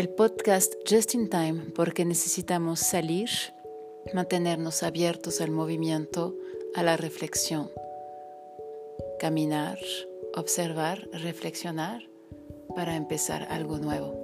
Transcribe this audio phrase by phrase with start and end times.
[0.00, 3.28] el podcast Just in Time porque necesitamos salir,
[4.14, 6.34] mantenernos abiertos al movimiento,
[6.74, 7.70] a la reflexión,
[9.18, 9.76] caminar,
[10.34, 12.00] observar, reflexionar
[12.74, 14.14] para empezar algo nuevo.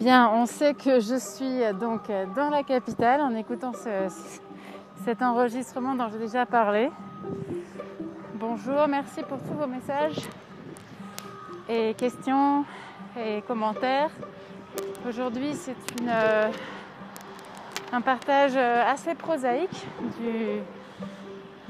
[0.00, 3.72] Bien, on sait que je suis donc dans la capitale en écoutant
[5.04, 6.90] cet enregistrement dont j'ai déjà parlé.
[8.34, 10.18] Bonjour, merci pour tous vos messages
[11.68, 12.64] et questions
[13.18, 14.10] et commentaires.
[15.08, 15.76] Aujourd'hui, c'est
[16.06, 16.48] euh,
[17.92, 19.86] un partage assez prosaïque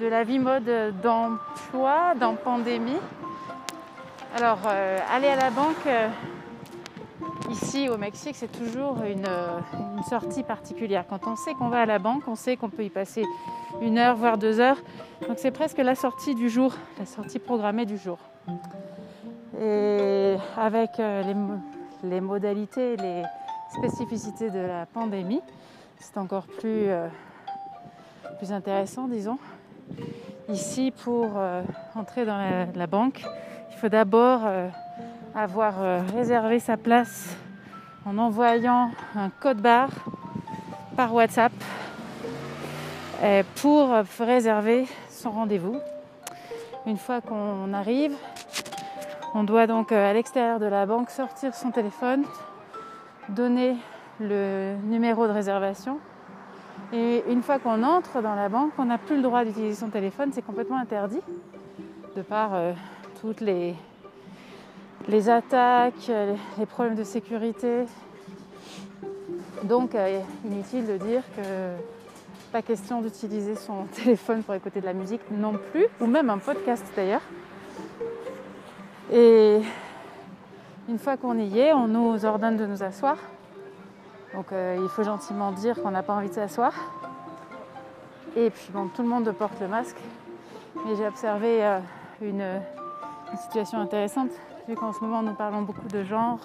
[0.00, 0.70] de la vie mode
[1.02, 3.00] d'emploi dans pandémie.
[4.36, 5.86] Alors, euh, aller à la banque.
[5.86, 6.08] Euh,
[7.62, 9.12] Ici au Mexique, c'est toujours euh,
[9.96, 11.04] une, sortie particulière.
[11.08, 13.24] Quand on sait qu'on va à la banque, on sait qu'on peut y passer
[13.80, 14.78] une heure, voire deux heures.
[15.28, 18.18] Donc c'est presque la sortie du jour, la sortie programmée du jour.
[19.60, 21.22] Et avec euh,
[22.02, 23.22] les, modalités, les
[23.78, 25.40] spécificités de la pandémie,
[26.00, 27.06] c'est encore plus, euh,
[28.38, 29.38] plus intéressant, disons.
[30.48, 31.38] Ici, pour
[31.94, 33.22] entrer dans la, banque,
[33.70, 34.42] il faut d'abord
[35.34, 37.36] avoir réservé sa place
[38.06, 39.90] en envoyant un code barre
[40.96, 41.52] par WhatsApp
[43.22, 45.78] euh, pour réserver son rendez-vous.
[46.86, 48.14] Une fois qu'on arrive,
[49.34, 52.24] on doit donc euh, à l'extérieur de la banque sortir son téléphone,
[53.30, 53.76] donner
[54.20, 55.98] le numéro de réservation.
[56.92, 59.88] Et une fois qu'on entre dans la banque, on n'a plus le droit d'utiliser son
[59.88, 61.20] téléphone, c'est complètement interdit,
[62.14, 62.72] de par euh,
[63.20, 63.74] toutes les,
[65.08, 66.10] les attaques,
[66.58, 67.84] les problèmes de sécurité.
[69.64, 71.42] Donc euh, inutile de dire que
[72.52, 76.38] pas question d'utiliser son téléphone pour écouter de la musique non plus, ou même un
[76.38, 77.22] podcast d'ailleurs.
[79.12, 79.60] Et
[80.88, 83.16] une fois qu'on y est, on nous ordonne de nous asseoir.
[84.34, 86.72] Donc euh, il faut gentiment dire qu'on n'a pas envie de s'asseoir.
[88.36, 89.98] Et puis bon, tout le monde porte le masque.
[90.84, 91.78] Mais j'ai observé euh,
[92.20, 92.44] une
[93.38, 94.30] situation intéressante
[94.68, 96.38] vu qu'en ce moment nous parlons beaucoup de genre.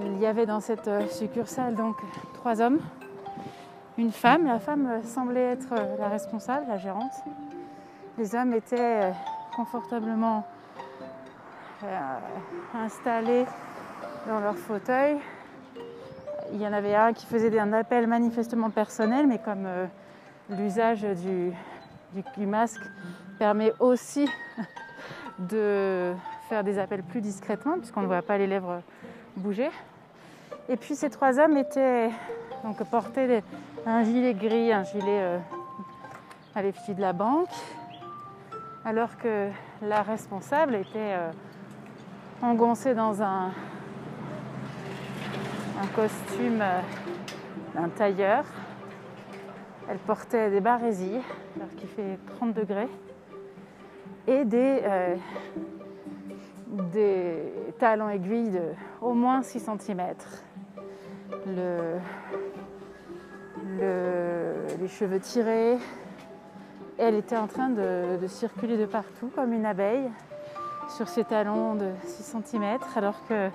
[0.00, 1.96] Il y avait dans cette euh, succursale donc
[2.34, 2.78] trois hommes,
[3.96, 4.46] une femme.
[4.46, 7.12] La femme semblait être euh, la responsable, la gérante.
[8.16, 9.10] Les hommes étaient euh,
[9.54, 10.46] confortablement
[12.74, 13.46] installés
[14.26, 15.16] dans leur fauteuil.
[16.52, 19.68] Il y en avait un qui faisait un appel manifestement personnel, mais comme
[20.50, 21.52] l'usage du,
[22.36, 22.82] du, masque
[23.38, 24.28] permet aussi
[25.38, 26.14] de
[26.48, 28.80] faire des appels plus discrètement, puisqu'on ne voit pas les lèvres
[29.36, 29.70] bouger.
[30.68, 32.10] Et puis ces trois hommes étaient
[32.64, 33.42] donc portaient
[33.86, 35.38] un gilet gris, un gilet euh,
[36.54, 37.48] à l'effigie de la banque,
[38.84, 39.48] alors que
[39.82, 41.30] la responsable était euh,
[42.42, 43.52] engoncée dans un,
[45.82, 46.80] un costume euh,
[47.74, 48.44] d'un tailleur.
[49.90, 51.20] Elle portait des barésies,
[51.56, 52.88] alors qu'il fait 30 degrés,
[54.26, 54.82] et des,
[56.92, 60.02] des talons aiguilles de au moins 6 cm.
[64.80, 65.78] les cheveux tirés.
[66.98, 70.10] elle était en train de, circuler de partout comme une abeille
[70.96, 73.50] sur ses talons de 6 cm alors que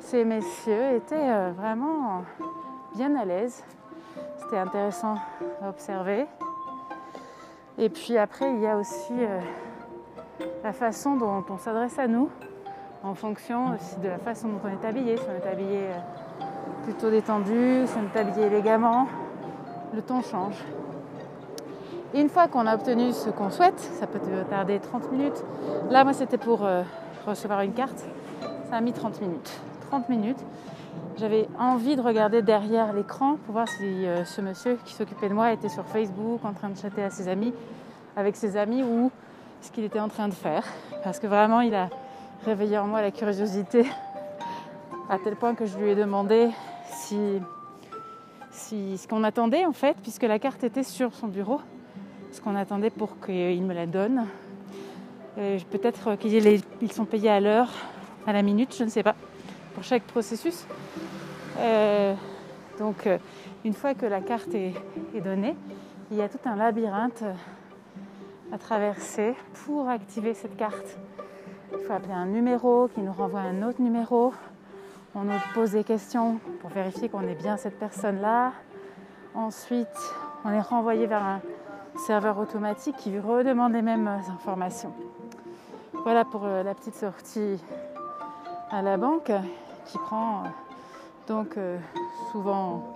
[0.00, 2.24] ces messieurs étaient euh, vraiment
[2.94, 3.62] bien à l'aise.
[4.38, 5.16] C'était intéressant
[5.62, 6.26] à observer.
[7.78, 9.40] Et puis après, il y a aussi euh,
[10.64, 12.30] la façon dont on s'adresse à nous
[13.02, 15.18] en fonction aussi de la façon dont on est habillé.
[15.18, 16.44] Si on est habillé euh,
[16.84, 19.06] plutôt détendu, si on est habillé élégamment,
[19.94, 20.56] le ton change.
[22.14, 25.44] Et une fois qu'on a obtenu ce qu'on souhaite, ça peut tarder 30 minutes.
[25.90, 26.82] Là, moi, c'était pour euh,
[27.26, 28.02] recevoir une carte.
[28.70, 29.60] Ça a mis 30 minutes.
[29.90, 30.42] 30 minutes.
[31.18, 35.34] J'avais envie de regarder derrière l'écran pour voir si euh, ce monsieur qui s'occupait de
[35.34, 37.52] moi était sur Facebook en train de chatter à ses amis,
[38.16, 39.10] avec ses amis ou
[39.64, 40.64] ce qu'il était en train de faire.
[41.02, 41.88] Parce que vraiment, il a
[42.44, 43.86] réveillé en moi la curiosité
[45.08, 46.50] à tel point que je lui ai demandé
[46.90, 47.18] si,
[48.50, 51.60] si ce qu'on attendait en fait, puisque la carte était sur son bureau,
[52.30, 54.26] ce qu'on attendait pour qu'il me la donne.
[55.36, 57.70] Peut-être qu'ils sont payés à l'heure,
[58.26, 59.16] à la minute, je ne sais pas,
[59.74, 60.66] pour chaque processus.
[61.58, 62.14] Euh,
[62.78, 63.18] donc, euh,
[63.64, 64.74] une fois que la carte est,
[65.14, 65.56] est, donnée,
[66.10, 67.24] il y a tout un labyrinthe
[68.54, 69.34] à traverser
[69.64, 70.96] pour activer cette carte.
[71.72, 74.32] Il faut appeler un numéro qui nous renvoie à un autre numéro.
[75.16, 78.52] On nous pose des questions pour vérifier qu'on est bien cette personne-là.
[79.34, 79.88] Ensuite,
[80.44, 81.40] on est renvoyé vers un
[82.06, 84.92] serveur automatique qui redemande les mêmes informations.
[86.04, 87.60] Voilà pour euh, la petite sortie
[88.70, 89.32] à la banque
[89.86, 90.48] qui prend euh,
[91.26, 91.76] donc euh,
[92.30, 92.94] souvent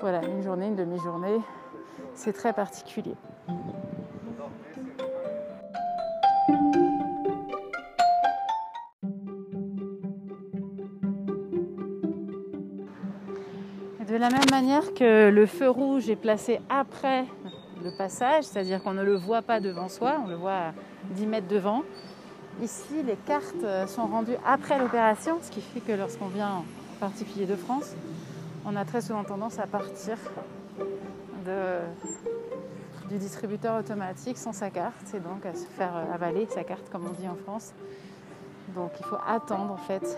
[0.00, 1.40] voilà, une journée, une demi-journée.
[2.14, 3.14] C'est très particulier.
[14.22, 17.24] La même manière que le feu rouge est placé après
[17.82, 20.72] le passage, c'est-à-dire qu'on ne le voit pas devant soi, on le voit à
[21.10, 21.82] 10 mètres devant.
[22.62, 26.64] Ici, les cartes sont rendues après l'opération, ce qui fait que lorsqu'on vient en
[27.00, 27.96] particulier de France,
[28.64, 30.16] on a très souvent tendance à partir
[33.10, 37.08] du distributeur automatique sans sa carte et donc à se faire avaler sa carte comme
[37.08, 37.72] on dit en France.
[38.76, 40.16] Donc il faut attendre en fait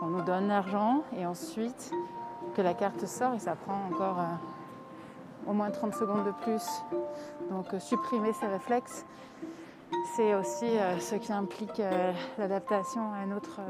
[0.00, 1.92] qu'on nous donne l'argent et ensuite
[2.54, 6.64] que la carte sort et ça prend encore euh, au moins 30 secondes de plus.
[7.50, 9.04] Donc euh, supprimer ces réflexes,
[10.16, 11.80] c'est aussi euh, ce qui implique
[12.38, 13.60] l'adaptation à notre,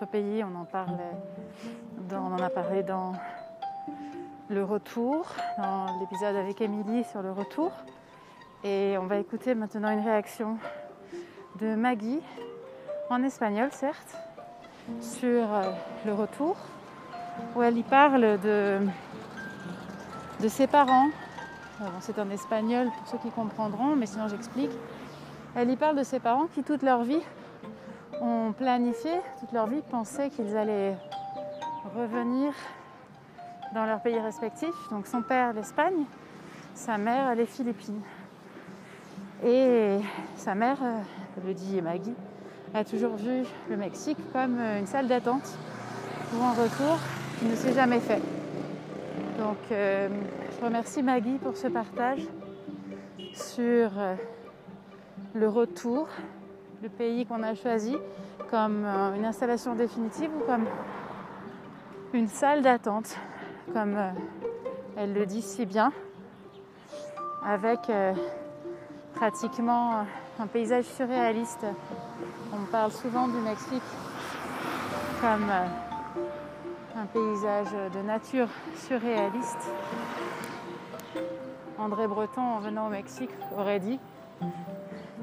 [0.00, 0.44] à pays.
[0.44, 0.90] On en, parle
[2.12, 3.12] on en a parlé dans
[4.48, 5.26] le retour,
[5.58, 7.72] dans l'épisode avec Émilie sur le retour.
[8.64, 10.58] Et on va écouter maintenant une réaction
[11.58, 12.20] de Maggie,
[13.10, 14.16] en espagnol certes,
[15.00, 15.48] sur
[16.04, 16.56] le retour
[17.54, 18.78] où elle y parle de,
[20.48, 21.08] ses parents.
[22.00, 24.70] c'est en espagnol pour ceux qui comprendront, mais sinon j'explique.
[25.54, 27.20] Elle y parle de ses parents qui toute leur vie
[28.20, 30.96] ont planifié, toute leur vie pensaient qu'ils allaient
[31.94, 32.52] revenir
[33.74, 34.72] dans leur pays respectif.
[34.90, 36.04] Donc son père l'Espagne,
[36.74, 38.00] sa mère les Philippines.
[39.44, 39.98] Et
[40.36, 40.98] sa mère, euh,
[41.44, 42.14] le dit Maggie,
[42.74, 45.58] a toujours vu le Mexique comme une salle d'attente
[46.30, 46.98] pour un retour
[47.48, 48.20] ne s'est jamais fait.
[49.38, 50.08] Donc euh,
[50.58, 52.20] je remercie Maggie pour ce partage
[53.34, 54.14] sur euh,
[55.34, 56.08] le retour,
[56.82, 57.96] le pays qu'on a choisi
[58.50, 60.66] comme euh, une installation définitive ou comme
[62.12, 63.16] une salle d'attente,
[63.72, 63.96] comme
[64.96, 65.92] elle le dit si bien,
[67.46, 67.90] avec
[69.14, 70.04] pratiquement
[70.38, 71.64] un paysage surréaliste.
[72.52, 73.82] On parle souvent du Mexique
[75.22, 75.50] comme
[77.02, 78.46] un paysage de nature
[78.76, 79.72] surréaliste.
[81.76, 83.98] André Breton, en venant au Mexique, aurait dit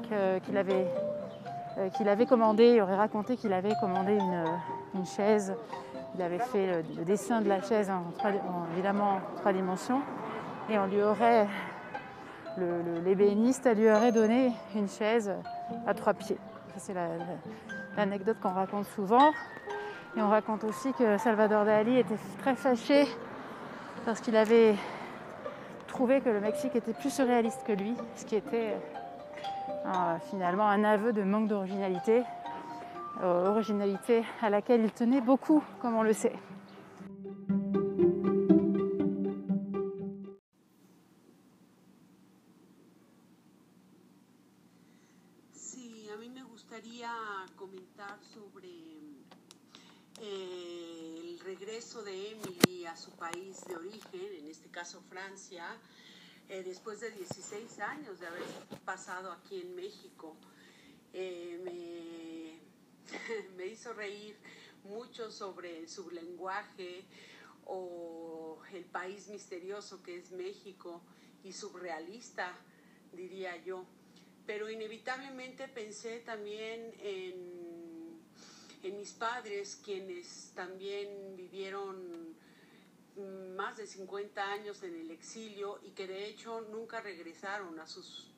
[0.02, 0.86] qu'il avait,
[1.78, 4.18] euh, qu'il avait commandé, il aurait raconté qu'il avait commandé
[4.94, 5.54] une, chaise.
[6.16, 8.02] Il avait fait le, dessin de la chaise en,
[8.74, 10.02] évidemment en trois dimensions.
[10.68, 11.48] Et on lui aurait,
[13.04, 15.32] l'ébéniste lui aurait donné une chaise
[15.86, 16.38] à trois pieds.
[16.76, 16.94] C'est
[17.96, 19.32] l'anecdote qu'on raconte souvent.
[20.16, 23.06] Et on raconte aussi que Salvador Dali était très fâché
[24.04, 24.74] parce qu'il avait
[25.86, 28.74] trouvé que le Mexique était plus surréaliste que lui, ce qui était
[29.86, 32.22] euh, finalement un aveu de manque d'originalité,
[33.22, 36.34] euh, originalité à laquelle il tenait beaucoup, comme on le sait.
[53.00, 55.64] Su país de origen, en este caso Francia,
[56.50, 58.42] eh, después de 16 años de haber
[58.84, 60.36] pasado aquí en México.
[61.14, 62.58] Eh,
[63.56, 64.36] me, hizo reír
[64.84, 67.04] mucho sobre su lenguaje
[67.64, 71.00] o el país misterioso que es México
[71.42, 72.54] y surrealista,
[73.12, 73.86] diría yo.
[74.44, 77.70] Pero inevitablemente pensé también en
[78.82, 82.34] en mis padres, quienes también vivieron
[83.56, 88.30] más de 50 años en el exilio y que de hecho nunca regresaron a sus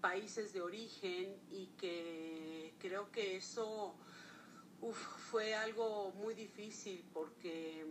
[0.00, 3.94] países de origen y que creo que eso
[5.30, 7.84] fue algo muy difícil porque,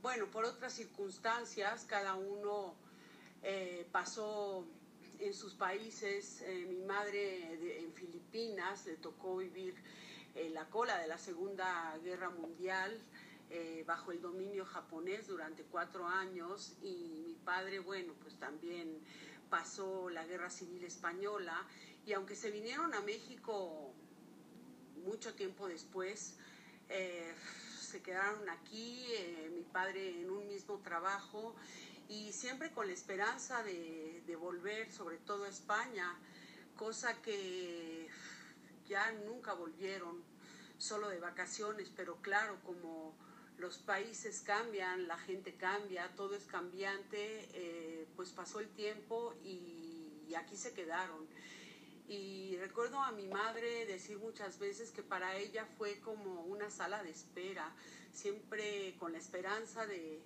[0.00, 2.74] bueno, por otras circunstancias, cada uno
[3.42, 4.64] eh, pasó
[5.18, 6.42] en sus países.
[6.42, 9.74] Eh, mi madre en Filipinas le tocó vivir
[10.34, 13.00] en la cola de la Segunda Guerra Mundial
[13.54, 18.98] eh, bajo el dominio japonés durante cuatro años y mi padre, bueno, pues también
[19.50, 21.66] pasó la Guerra Civil Española
[22.06, 23.92] y aunque se vinieron a México
[25.04, 26.38] mucho tiempo después,
[26.88, 27.30] eh,
[27.78, 31.54] se quedaron aquí, eh, mi padre en un mismo trabajo
[32.08, 36.18] y siempre con la esperanza de, de volver sobre todo a España,
[36.74, 38.08] cosa que
[38.88, 40.22] ya nunca volvieron
[40.78, 43.14] solo de vacaciones, pero claro, como
[43.62, 50.34] los países cambian, la gente cambia, todo es cambiante, eh, pues pasó el tiempo y,
[50.36, 51.26] aquí se quedaron.
[52.08, 57.02] Y recuerdo a mi madre decir muchas veces que para ella fue como una sala
[57.02, 57.70] de espera,
[58.12, 60.20] siempre con la esperanza de,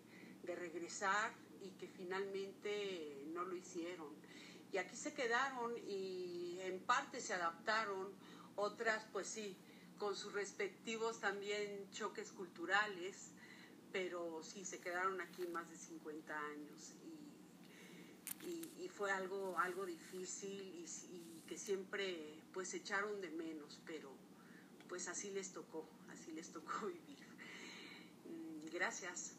[0.45, 4.15] de regresar y que finalmente no lo hicieron.
[4.73, 8.13] Y aquí se quedaron y en parte se adaptaron,
[8.55, 9.57] otras pues sí,
[9.99, 13.31] con sus respectivos también choques culturales,
[13.93, 16.95] pero sí, se quedaron aquí más de 50 años
[18.43, 24.11] y, fue algo, algo difícil y, y, que siempre pues echaron de menos, pero
[24.89, 27.19] pues así les tocó, así les tocó vivir.
[28.73, 29.35] Gracias.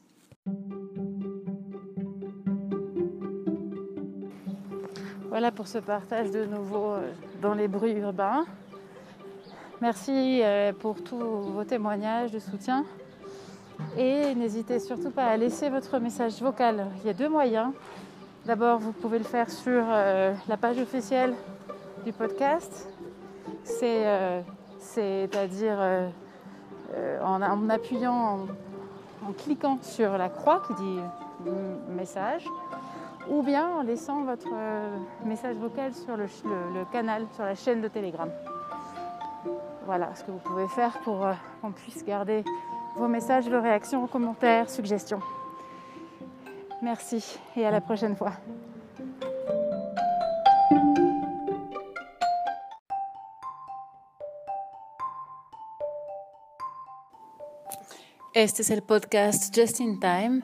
[5.29, 6.97] Voilà pour ce partage de nouveau
[7.41, 8.47] dans les bruits urbains.
[9.79, 12.83] Merci euh, pour tous vos témoignages de soutien.
[13.95, 16.87] Et n'hésitez surtout pas à laisser votre message vocal.
[17.01, 17.71] Il y a deux moyens.
[18.45, 21.33] D'abord, vous pouvez le faire sur euh, la page officielle
[22.05, 22.87] du podcast.
[23.63, 24.45] C'est-à-dire
[25.77, 26.09] euh,
[26.95, 28.47] euh, en, appuyant,
[29.27, 30.99] en, cliquant sur la croix qui dit
[31.95, 32.45] message,
[33.29, 34.47] ou bien en laissant votre
[35.25, 38.29] message vocal sur le canal, sur la chaîne de Telegram.
[39.87, 42.43] Voilà ce que vous pouvez faire pour euh, qu'on puisse garder
[42.97, 45.21] vos messages, vos réactions, vos commentaires, suggestions.
[46.81, 48.33] Merci et à la prochaine fois.
[58.85, 60.43] Podcast Just in Time